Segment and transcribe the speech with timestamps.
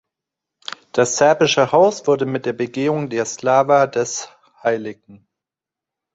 [0.93, 4.29] Das serbische Haus wurde mit der Begehung der Slava des
[4.63, 4.95] Hl.